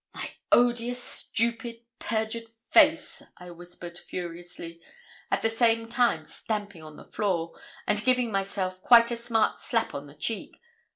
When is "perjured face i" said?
1.99-3.51